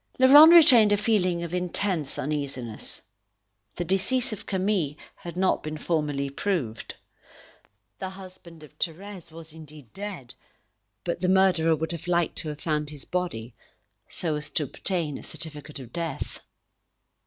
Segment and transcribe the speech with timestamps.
[0.17, 3.03] Laurent retained a feeling of intense uneasiness.
[3.75, 6.95] The decease of Camille had not been formally proved.
[7.99, 10.33] The husband of Thérèse was indeed dead,
[11.03, 13.53] but the murderer would have liked to have found his body,
[14.09, 16.39] so as to obtain a certificate of death.